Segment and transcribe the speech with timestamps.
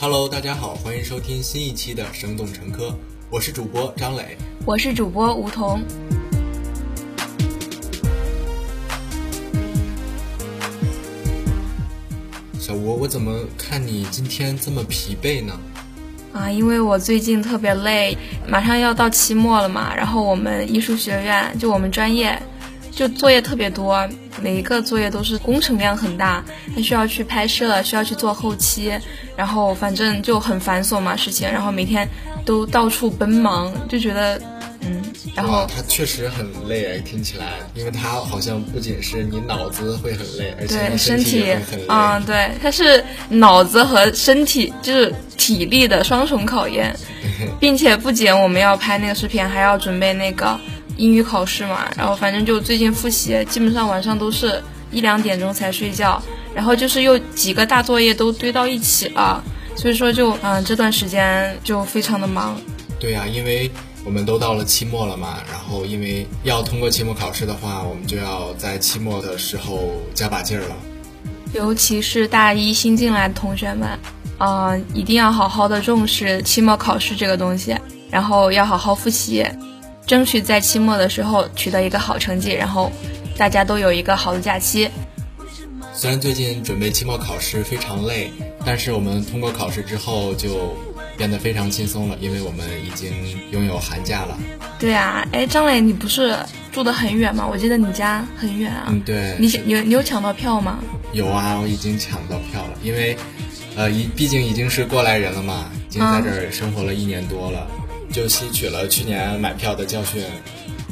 [0.00, 2.86] Hello，大家好，欢迎收听新一期的《生动成科》，
[3.28, 5.82] 我是主播张磊，我是主播吴桐。
[12.60, 15.58] 小吴，我怎么看你今天这么疲惫呢？
[16.32, 22.40] 啊，因为我最近特别累，马上要到期末了嘛，然后我们艺术学院就我们专业。
[22.98, 24.04] 就作业特别多，
[24.42, 26.44] 每一个作业都是工程量很大，
[26.74, 28.92] 还需要去拍摄，需要去做后期，
[29.36, 32.08] 然后反正就很繁琐嘛事情，然后每天
[32.44, 34.36] 都到处奔忙，就觉得，
[34.80, 35.00] 嗯，
[35.32, 41.86] 然后他确实很累，听起来，因为他好像不仅是你脑子会很累，而且身体也很累。
[41.88, 46.92] 嗯，对，他是脑子和身体就是体力的双重考验，
[47.60, 50.58] 并且不仅我们要拍那个视频，还要准备那个。
[50.98, 56.20] 英语考试嘛，然后反正就最近复习，基本上晚上都是一两点钟才睡觉，
[56.54, 59.42] 然后就是又几个大作业都堆到一起了，
[59.74, 62.60] 所以说就嗯这段时间就非常的忙。
[63.00, 63.70] 对呀，因为
[64.04, 70.76] 我们都到了期末了嘛，然后因为要通过期末考试的话，我们就要在期末的时候加把劲儿了。
[71.54, 73.98] 尤其是大一新进来的同学们，
[74.36, 77.76] 啊，一定要好好的重视期末考试这个东西，
[78.10, 79.46] 然后要好好复习。
[80.08, 82.90] 争取在期末的时候取得一个好成绩，然后
[83.36, 84.88] 大家都有一个好的假期。
[85.92, 88.30] 虽然最近准备期末考试非常累，
[88.64, 90.74] 但是我们通过考试之后就
[91.18, 93.12] 变得非常轻松了，因为我们已经
[93.50, 94.38] 拥有寒假了。
[94.78, 96.34] 对啊，哎，张磊，你不是
[96.72, 97.46] 住得很远吗？
[97.46, 98.86] 我记得你家很远啊。
[98.88, 99.36] 嗯，对。
[99.38, 100.78] 你你你有抢到票吗？
[101.12, 103.14] 有啊，我已经抢到票了，因为
[103.76, 107.66] 呃，已毕竟已经是过来人了嘛，已经在这儿生活了一年多了。
[108.12, 110.24] 就吸取了去年买票的教训，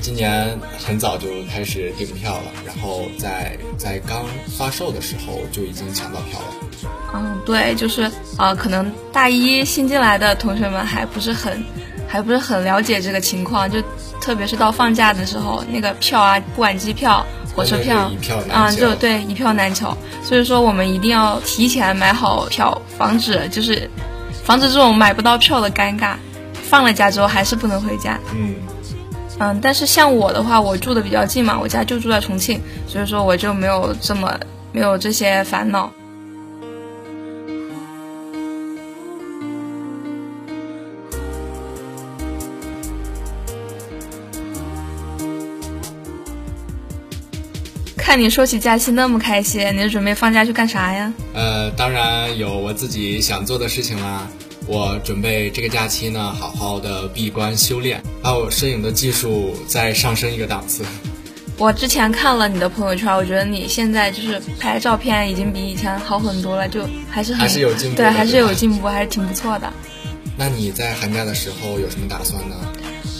[0.00, 4.24] 今年很早就开始订票了，然后在在刚
[4.56, 6.46] 发售的时候就已经抢到票了。
[7.14, 11.64] 嗯，对，就是啊，可能大一新进来的同学们还不是很
[12.06, 13.82] 还不是很了解这个情况，就
[14.20, 18.12] 特别是到放假的时候，那个票啊，不管机票、火车票，
[18.52, 19.96] 啊，就对一票难求。
[20.22, 23.90] 所以说，我们一定要提前买好票，防止就是
[24.44, 26.16] 防止这种买不到票的尴尬。
[26.68, 28.18] 放了假之后还是不能回家。
[28.34, 28.54] 嗯，
[29.38, 34.38] 嗯，但是像我的话，我住的比较近嘛，我家就住在重庆，所以说我就没有这么
[34.72, 35.90] 没有这些烦恼。
[48.16, 51.12] 看你说起假期那么开心，你是准备放假去干啥呀？
[51.34, 54.26] 呃，当然有我自己想做的事情啦。
[54.66, 60.82] 我准备这个假期呢，好好的闭关修炼，把我摄影的技术再上升一个档次。
[61.58, 69.70] 我之前看了你的朋友圈，我觉得你现在就是拍照片已经比以前好很多了，就还是还是有进步，对，还是有进步，还是挺不错的。
[70.38, 72.56] 那你在寒假的时候有什么打算呢？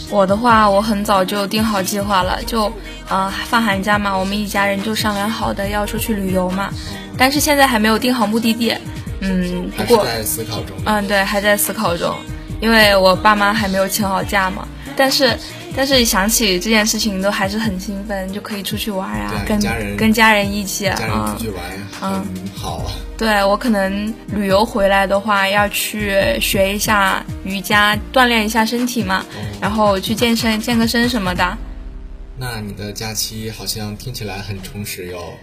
[0.09, 2.71] 我的话，我很早就定好计划了，就
[3.09, 6.69] 呃放寒假嘛，我们一家人就商量好的要出去旅游嘛，
[7.17, 8.75] 但是现在还没有定好目的地。
[9.19, 10.77] 嗯，不过在思考中。
[10.85, 12.15] 嗯，对，还在思考中，
[12.61, 14.67] 因为我爸妈还没有请好假嘛。
[14.95, 15.37] 但是，
[15.77, 20.97] 但是想起这件事情，都还是很兴奋，就可以出去玩啊，跟家人跟家人一起啊，
[21.37, 21.63] 出去玩，
[22.01, 22.91] 嗯，好。
[23.15, 29.23] 对我可能旅游回来的话，要去学一下瑜伽，锻炼一下身体嘛，
[29.61, 31.57] 然后去健身，健个身什么的。
[32.39, 35.33] 那你的假期好像听起来很充实哟。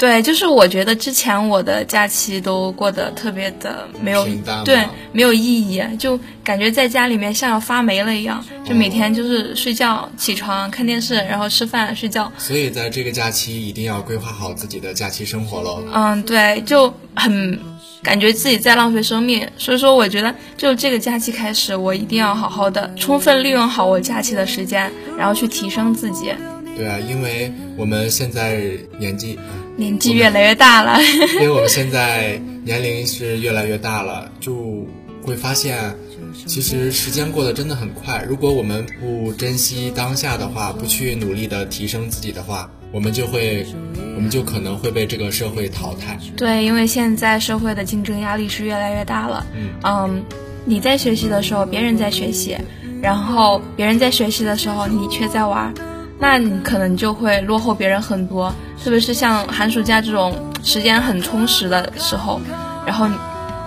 [0.00, 4.26] 对，就是我觉得之前我的假期都过得特别的没有
[4.64, 12.32] 对没有意义，就感觉在家里面像要发霉了一样，就每天就是睡觉、起床、看电视，然后吃饭、睡觉。
[12.38, 15.84] 所以在这个假期一定要规划好自己的假期生活喽。
[15.92, 17.60] 嗯，对，就很
[18.02, 26.32] 感觉自己在浪费生命，所以说我觉得就这个假期开始，我一定要好好的充分利用好我假期的时间，然后去提升自己。
[26.76, 28.62] 对啊，因为我们现在
[28.98, 29.38] 年纪。
[29.76, 30.98] 年纪越来越大了，
[31.40, 34.86] 因为我们现在年龄是越来越大了，就
[35.22, 35.94] 会发现，
[36.46, 38.22] 其实时间过得真的很快。
[38.28, 43.64] 如果我们不珍惜当下的话，不去努力的提升自己的话，我们就会，
[44.14, 46.18] 我们就可能会被这个社会淘汰。
[46.36, 49.46] 对，因为现在社会的竞争压力是越来越大了。
[49.82, 50.22] 嗯，
[50.66, 52.54] 你在学习的时候，别人在学习，
[53.00, 55.72] 然后别人在学习的时候，你却在玩。
[56.20, 62.38] 那你可能就会落后别人很多，特别是像寒暑假这种时间很充实的时候，
[62.86, 63.08] 然后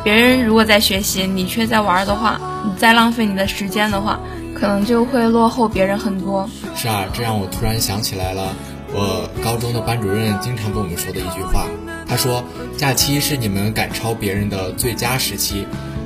[0.03, 4.19] 别人如果在学习，你却在玩的话，你在浪费你的时间的话，
[4.53, 6.47] 可能就会落后别人很多。
[6.75, 8.53] 是啊，这让我突然想起来了，
[8.93, 11.65] 我高中的班主任经常跟我们说的一句话，
[12.07, 12.43] 他说
[12.77, 15.65] ：“假期是你们赶超别人的最佳时期。”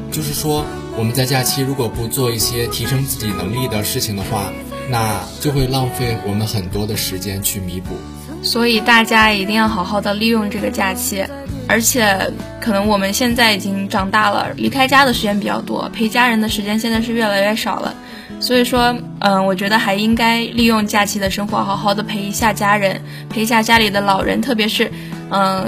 [0.10, 0.66] 就是说
[0.98, 4.54] 我们在假期如果不做一些提升自己能力的事情的话，
[4.90, 7.96] 那就会浪费我们很多的时间去弥补。
[8.44, 11.26] 所以大家一定要好好的利用这个假期，
[11.68, 12.18] 而且
[12.62, 17.94] 可能我们现在已经长大了，离开家的时间比较多，陪家人的时间现在是越来越少了。
[18.40, 24.92] 所以说，嗯，我觉得还应该利用假期的生活，好好的陪一下家人，陪一下家里的老人，特别是，
[25.32, 25.66] 嗯，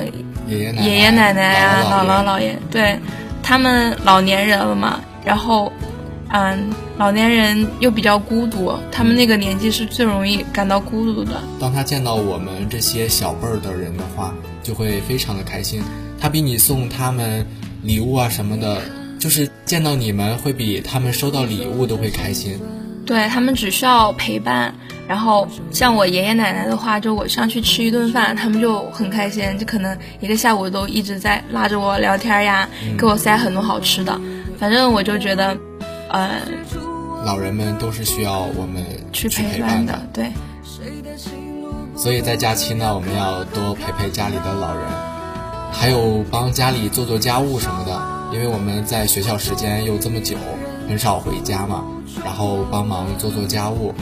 [0.48, 3.00] 爷爷爷爷奶奶啊，姥姥姥爷，对，
[3.42, 5.74] 他们老年人了嘛，然后，
[6.31, 11.41] 嗯，老年人又比较孤独，他们那个年纪是最容易感到孤独的。
[11.57, 15.81] 当他见到我们这些小辈儿的人的话，就会非常的开心。
[16.19, 17.47] 他比你送他们
[17.81, 18.81] 礼物啊什么的。
[19.19, 22.57] 就是见到你们会比他们收到礼物都会开心，
[23.05, 24.73] 对他们只需要陪伴。
[25.09, 34.17] 然后像我爷爷奶奶的话，就我上去吃一顿饭，他们就很开心，就可能一个下午都一直在拉着我聊天呀，给我塞很多好吃的。
[34.57, 35.57] 反正我就觉得，
[36.07, 36.39] 呃，
[37.25, 40.31] 老人们都是需要我们去陪伴的，对。
[41.95, 44.83] 所以在假期呢，我们要多陪陪家里的老人，
[45.71, 48.19] 还有帮家里做做家务什么的。
[48.31, 50.38] 因为我们在学校时间又这么久，
[50.88, 51.83] 很少回家嘛，
[52.24, 53.94] 然后帮忙做做家务，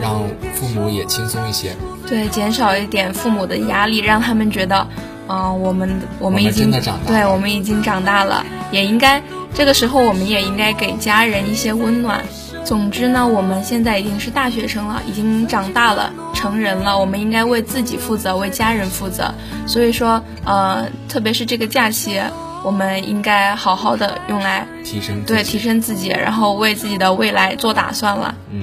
[0.00, 0.22] 让
[0.54, 1.74] 父母也轻松一些。
[2.06, 4.86] 对，减少一点父母的压力，让他们觉得，
[5.28, 6.70] 嗯，我们我们已经
[7.06, 9.20] 对，我们已经长大了，也应该
[9.52, 12.24] 这个时候我们也应该给家人一些温暖。
[12.64, 19.34] 总之呢，我们现在已经是大学生了，已经长大了，成人了，我们应该为自己负责，为家人负责。
[19.66, 22.20] 所以说，呃，特别是这个假期。
[22.64, 28.36] 我们应该好好的用来提升对提升自己，然后为自己的未来做打算了。
[28.52, 28.62] 嗯。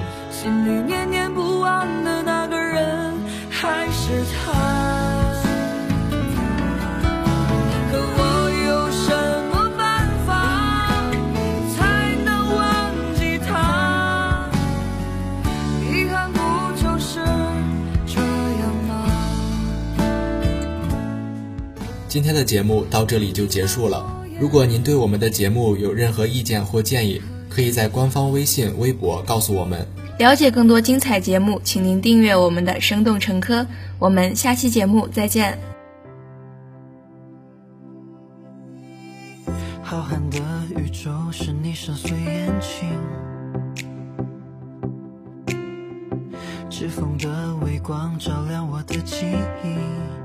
[22.20, 24.04] 今天的节目到这里就结束了。
[24.38, 27.18] 如果您对我们的节目有任何意见或建议，
[27.48, 29.86] 可以在官方微信、微博告诉我们。
[30.18, 33.62] 了解更多精彩节目，请您订阅我们的《生动成科》。
[33.98, 35.58] 我们下期节目再见。
[39.82, 40.38] 浩瀚的
[40.78, 42.86] 宇宙是你深邃眼睛，
[46.68, 49.24] 指缝的微光照亮我的记
[49.64, 50.19] 忆。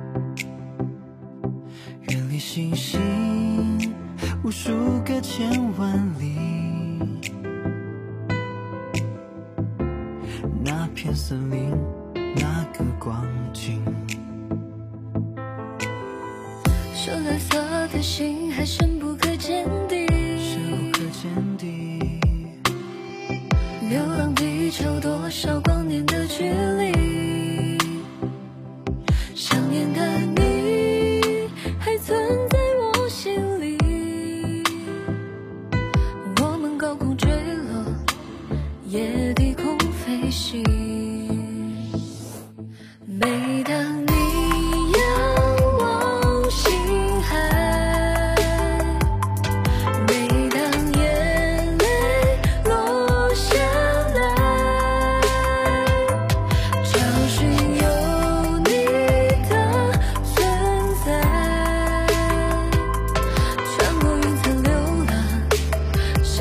[2.37, 2.99] 星星
[4.43, 4.71] 无数
[5.05, 6.35] 个千万里，
[10.63, 11.71] 那片森林，
[12.35, 13.81] 那个光景，
[16.93, 17.57] 深蓝色
[17.93, 20.05] 的心还深不可见底，
[20.37, 21.99] 深不可见底，
[23.89, 27.77] 流浪地球多少光年的距离，
[29.33, 30.34] 想念的你
[32.05, 32.44] 存。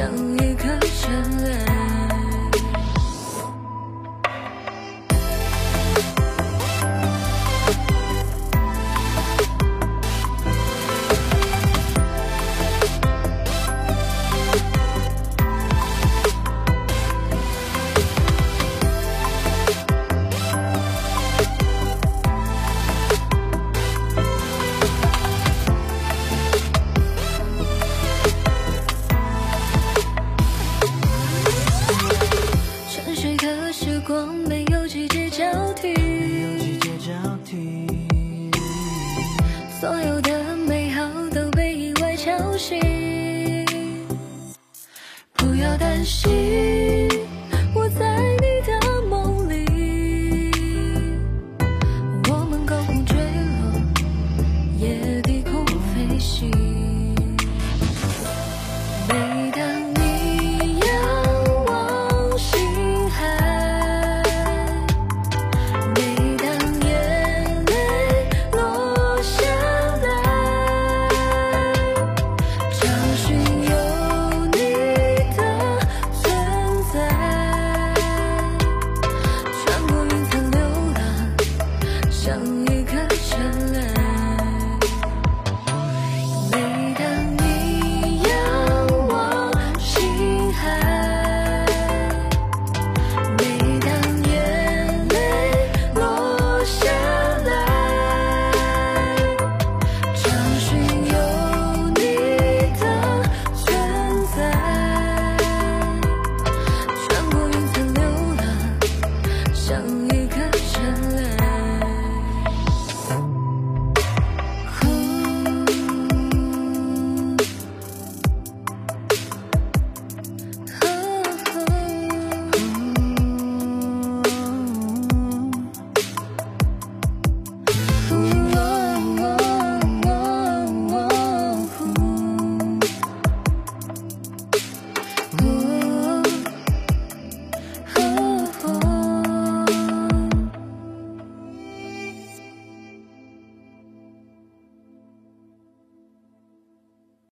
[0.04, 0.53] 相遇。
[42.24, 42.80] 消息。
[45.34, 46.63] 不要担心。